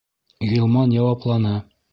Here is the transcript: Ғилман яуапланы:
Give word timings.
Ғилман 0.53 0.97
яуапланы: 0.97 1.57